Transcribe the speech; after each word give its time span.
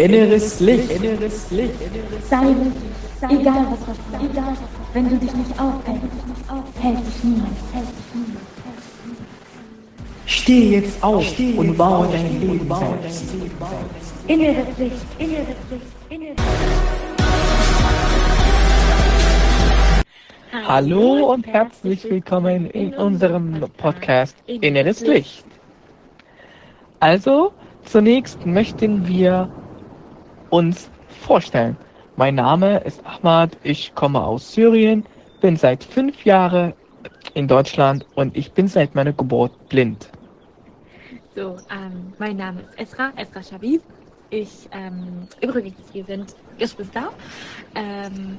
Inneres 0.00 0.60
Licht. 0.60 0.90
Inneres 0.90 1.50
Licht. 1.50 1.74
Sei 2.30 2.40
mutig, 2.40 2.72
egal 3.28 3.66
was 3.70 3.80
passiert, 3.80 4.32
egal 4.32 4.56
wenn 4.94 5.10
du 5.10 5.16
dich 5.16 5.34
nicht 5.34 5.60
aufhältst, 5.60 6.06
hält 6.80 7.06
dich 7.06 7.22
niemand, 7.22 7.56
hält 7.74 7.84
dich 7.84 8.14
niemand. 8.14 8.38
Steh 10.24 10.70
jetzt 10.70 11.04
auf 11.04 11.22
Steh 11.22 11.52
und 11.52 11.76
baue 11.76 12.08
dein 12.10 12.40
Leben 12.40 12.66
selbst. 12.66 13.24
Inneres 14.26 14.78
Licht, 14.78 15.06
inneres 15.18 15.46
Licht, 15.70 15.86
inneres 16.08 16.36
Hallo 20.66 21.30
und 21.30 21.46
herzlich 21.46 22.04
willkommen 22.04 22.70
in 22.70 22.94
unserem 22.94 23.66
Podcast 23.76 24.34
Inneres 24.46 25.02
Licht. 25.02 25.44
Also, 27.00 27.52
zunächst 27.84 28.46
möchten 28.46 29.06
wir 29.06 29.50
uns 30.50 30.90
vorstellen. 31.20 31.76
Mein 32.16 32.34
Name 32.34 32.78
ist 32.80 33.04
Ahmad, 33.06 33.56
ich 33.62 33.94
komme 33.94 34.22
aus 34.22 34.52
Syrien, 34.52 35.06
bin 35.40 35.56
seit 35.56 35.82
fünf 35.82 36.24
Jahren 36.24 36.74
in 37.34 37.48
Deutschland 37.48 38.04
und 38.14 38.36
ich 38.36 38.52
bin 38.52 38.68
seit 38.68 38.94
meiner 38.94 39.12
Geburt 39.12 39.52
blind. 39.68 40.10
So, 41.34 41.56
ähm, 41.70 42.12
mein 42.18 42.36
Name 42.36 42.60
ist 42.60 42.92
Esra, 42.92 43.12
Esra 43.16 43.42
Shabib. 43.42 43.82
Ich, 44.30 44.68
ähm, 44.72 45.26
übrigens, 45.40 45.78
wir 45.92 46.04
sind 46.04 46.34
Geschwister. 46.58 47.10
Ähm, 47.74 48.38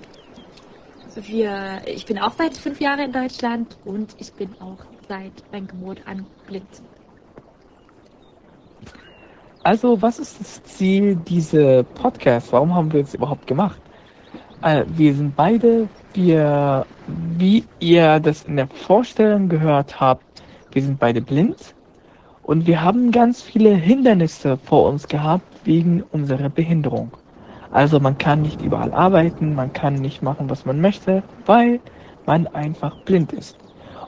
wir, 1.15 1.81
ich 1.85 2.05
bin 2.05 2.19
auch 2.19 2.33
seit 2.33 2.55
fünf 2.55 2.79
Jahren 2.79 2.99
in 2.99 3.11
Deutschland 3.11 3.77
und 3.85 4.15
ich 4.19 4.31
bin 4.33 4.49
auch 4.61 4.85
seit 5.07 5.31
meiner 5.51 5.67
Geburt 5.67 6.01
an 6.05 6.25
blind. 6.47 6.81
Also, 9.63 10.01
was 10.01 10.17
ist 10.17 10.39
das 10.39 10.63
Ziel 10.63 11.15
dieser 11.15 11.83
Podcast? 11.83 12.51
Warum 12.51 12.73
haben 12.73 12.91
wir 12.91 13.01
es 13.01 13.13
überhaupt 13.13 13.45
gemacht? 13.45 13.79
Äh, 14.63 14.85
wir 14.87 15.13
sind 15.13 15.35
beide, 15.35 15.87
wir, 16.15 16.87
wie 17.37 17.65
ihr 17.79 18.19
das 18.19 18.41
in 18.45 18.55
der 18.55 18.67
Vorstellung 18.67 19.49
gehört 19.49 19.99
habt, 19.99 20.23
wir 20.71 20.81
sind 20.81 20.99
beide 20.99 21.21
blind 21.21 21.75
und 22.41 22.65
wir 22.65 22.81
haben 22.81 23.11
ganz 23.11 23.43
viele 23.43 23.75
Hindernisse 23.75 24.57
vor 24.57 24.89
uns 24.89 25.07
gehabt 25.07 25.45
wegen 25.63 26.01
unserer 26.11 26.49
Behinderung. 26.49 27.11
Also 27.69 27.99
man 27.99 28.17
kann 28.17 28.41
nicht 28.41 28.63
überall 28.63 28.91
arbeiten, 28.91 29.53
man 29.53 29.71
kann 29.73 29.93
nicht 29.93 30.23
machen, 30.23 30.49
was 30.49 30.65
man 30.65 30.81
möchte, 30.81 31.21
weil 31.45 31.79
man 32.25 32.47
einfach 32.47 32.97
blind 33.05 33.31
ist. 33.31 33.57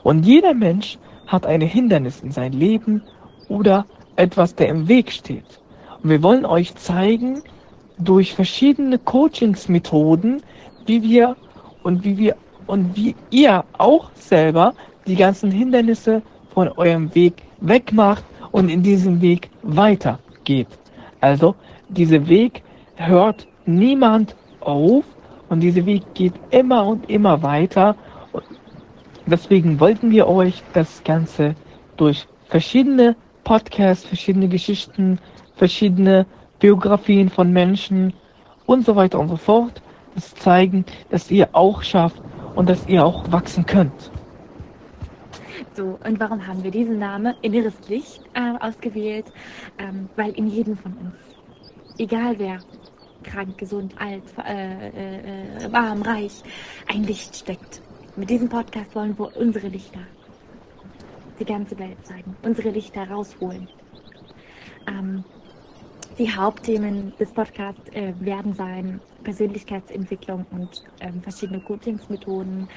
Und 0.02 0.26
jeder 0.26 0.52
Mensch 0.52 0.98
hat 1.28 1.46
ein 1.46 1.60
Hindernis 1.60 2.22
in 2.22 2.32
seinem 2.32 2.58
Leben 2.58 3.02
oder 3.48 3.86
etwas, 4.16 4.54
der 4.54 4.68
im 4.68 4.88
Weg 4.88 5.10
steht. 5.10 5.60
Und 6.02 6.10
wir 6.10 6.22
wollen 6.22 6.46
euch 6.46 6.74
zeigen, 6.76 7.42
durch 7.98 8.34
verschiedene 8.34 8.98
Coachingsmethoden, 8.98 10.42
wie 10.86 11.02
wir 11.02 11.36
und 11.82 12.04
wie 12.04 12.18
wir 12.18 12.36
und 12.66 12.96
wie 12.96 13.14
ihr 13.30 13.64
auch 13.78 14.10
selber 14.14 14.74
die 15.06 15.16
ganzen 15.16 15.50
Hindernisse 15.50 16.22
von 16.52 16.68
eurem 16.68 17.14
Weg 17.14 17.34
wegmacht 17.60 18.24
und 18.52 18.68
in 18.68 18.82
diesem 18.82 19.20
Weg 19.20 19.50
weitergeht. 19.62 20.68
Also, 21.20 21.54
dieser 21.88 22.26
Weg 22.28 22.62
hört 22.96 23.46
niemand 23.66 24.34
auf 24.60 25.04
und 25.48 25.60
dieser 25.60 25.84
Weg 25.84 26.02
geht 26.14 26.34
immer 26.50 26.86
und 26.86 27.08
immer 27.10 27.42
weiter. 27.42 27.96
Und 28.32 28.44
deswegen 29.26 29.78
wollten 29.80 30.10
wir 30.10 30.26
euch 30.26 30.62
das 30.72 31.02
Ganze 31.04 31.54
durch 31.96 32.26
verschiedene 32.48 33.16
Podcasts, 33.44 34.06
verschiedene 34.06 34.48
Geschichten, 34.48 35.18
verschiedene 35.54 36.26
Biografien 36.58 37.28
von 37.28 37.52
Menschen 37.52 38.12
und 38.66 38.84
so 38.84 38.96
weiter 38.96 39.20
und 39.20 39.28
so 39.28 39.36
fort 39.36 39.82
das 40.14 40.34
zeigen, 40.34 40.84
dass 41.10 41.30
ihr 41.30 41.48
auch 41.52 41.82
schafft 41.82 42.22
und 42.54 42.68
dass 42.68 42.86
ihr 42.86 43.04
auch 43.04 43.30
wachsen 43.30 43.66
könnt. 43.66 44.10
So, 45.76 45.98
und 46.04 46.20
warum 46.20 46.46
haben 46.46 46.62
wir 46.62 46.70
diesen 46.70 46.98
Namen 46.98 47.34
Inneres 47.42 47.74
Licht 47.88 48.22
äh, 48.34 48.52
ausgewählt? 48.60 49.26
Ähm, 49.78 50.08
weil 50.16 50.30
in 50.32 50.46
jedem 50.46 50.76
von 50.76 50.92
uns, 50.92 51.14
egal 51.98 52.38
wer, 52.38 52.60
krank, 53.24 53.58
gesund, 53.58 53.94
alt, 53.98 54.22
äh, 54.46 54.88
äh, 54.88 55.72
warm, 55.72 56.02
reich, 56.02 56.42
ein 56.86 57.02
Licht 57.02 57.34
steckt. 57.34 57.82
Mit 58.16 58.30
diesem 58.30 58.48
Podcast 58.48 58.94
wollen 58.94 59.18
wir 59.18 59.36
unsere 59.36 59.66
Lichter 59.66 60.00
die 61.38 61.44
ganze 61.44 61.78
Welt 61.78 62.04
zeigen, 62.04 62.36
unsere 62.42 62.70
Lichter 62.70 63.08
rausholen. 63.08 63.68
Ähm, 64.86 65.24
die 66.18 66.30
Hauptthemen 66.30 67.16
des 67.16 67.32
Podcasts 67.32 67.88
äh, 67.92 68.14
werden 68.18 68.54
sein 68.54 69.02
Persönlichkeitsentwicklung 69.24 70.46
und 70.50 70.82
ähm, 71.00 71.22
verschiedene 71.22 71.60
Coachingsmethoden. 71.60 72.68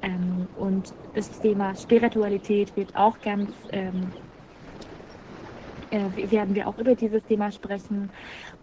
Ähm, 0.00 0.48
und 0.54 0.94
das 1.12 1.30
Thema 1.38 1.74
Spiritualität 1.74 2.76
wird 2.76 2.94
auch 2.94 3.20
ganz, 3.20 3.52
ähm, 3.70 4.14
äh, 5.90 6.30
werden 6.30 6.54
wir 6.54 6.68
auch 6.68 6.78
über 6.78 6.94
dieses 6.94 7.24
Thema 7.24 7.50
sprechen. 7.50 8.10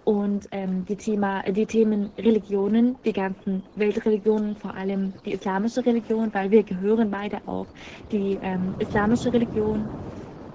Und 0.03 0.47
ähm, 0.52 0.86
die, 0.86 0.96
Thema, 0.96 1.44
die 1.44 1.66
Themen 1.66 2.12
Religionen, 2.18 2.97
die 3.03 3.13
ganzen 3.13 3.63
Weltreligionen, 3.75 4.56
vor 4.56 4.75
allem 4.75 5.13
die 5.25 5.34
islamische 5.34 5.85
Religion, 5.85 6.34
weil 6.34 6.52
wir 6.52 6.64
gehören 6.64 7.09
beide 7.09 7.40
auch 7.47 7.68
die 8.12 8.40
ähm, 8.41 8.75
islamische 8.80 9.34
Religion 9.34 9.90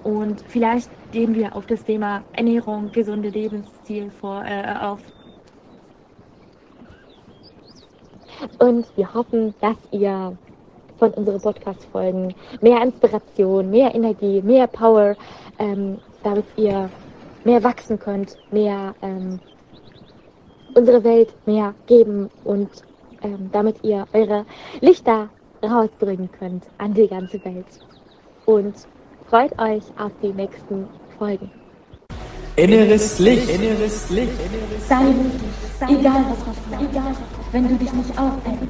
und 0.02 0.42
vielleicht 0.48 0.90
gehen 1.10 1.34
wir 1.34 1.54
auf 1.54 1.66
das 1.66 1.84
Thema 1.84 2.24
Ernährung, 2.32 2.90
gesunde 2.90 3.28
Lebensstil 3.28 4.10
vor, 4.10 4.42
äh, 4.44 4.74
auf. 4.80 5.00
Und 8.58 8.86
wir 8.96 9.12
hoffen, 9.12 9.54
dass 9.60 9.76
ihr 9.90 10.38
von 10.98 11.10
unseren 11.12 11.40
Podcast-Folgen 11.40 12.34
mehr 12.62 12.82
Inspiration, 12.82 13.70
mehr 13.70 13.94
Energie, 13.94 14.40
mehr 14.42 14.66
Power, 14.66 15.16
ähm, 15.58 15.98
damit 16.22 16.44
ihr 16.56 16.90
mehr 17.44 17.62
wachsen 17.62 17.98
könnt, 17.98 18.36
mehr 18.50 18.94
ähm, 19.02 19.40
unsere 20.74 21.02
Welt 21.04 21.34
mehr 21.46 21.74
geben 21.86 22.30
und 22.44 22.68
ähm, 23.22 23.50
damit 23.52 23.82
ihr 23.82 24.06
eure 24.12 24.44
Lichter 24.80 25.28
rausbringen 25.62 26.30
könnt 26.38 26.64
an 26.78 26.94
die 26.94 27.08
ganze 27.08 27.44
Welt. 27.44 27.66
Und 28.46 28.74
Freut 29.30 29.56
euch 29.60 29.84
auf 29.96 30.10
die 30.20 30.32
nächsten 30.32 30.88
Folgen. 31.16 31.52
Inneres 32.56 33.20
Licht. 33.20 33.48
Inneres 33.48 34.10
Licht. 34.10 34.32
Sei 34.88 35.04
mutig, 35.04 35.40
egal 35.82 36.24
was 36.28 36.38
passiert, 36.38 36.90
egal 36.90 37.14
wenn 37.52 37.68
du 37.68 37.74
dich 37.76 37.92
nicht 37.92 38.10
aufhältst, 38.18 38.60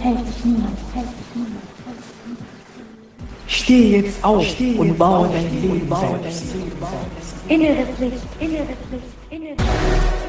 hält 0.00 0.26
dich 0.26 0.44
niemand, 0.46 0.78
hält 0.94 1.06
dich 1.06 1.10
niemand. 1.10 1.11
Steh 3.72 3.96
jetzt 3.96 4.22
auf 4.22 4.44
Steh 4.44 4.74
und 4.74 4.98
baue 4.98 5.30
dein 5.32 5.62
Leben 5.62 5.88
selbst. 5.88 6.54
Innere 7.48 7.86
Pflicht, 7.96 8.22
innere 8.38 8.64
Pflicht, 8.64 9.14
innere 9.30 9.54
Pflicht. 9.54 10.21